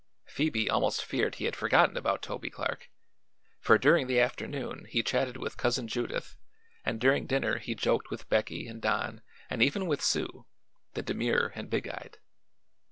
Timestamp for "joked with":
7.75-8.27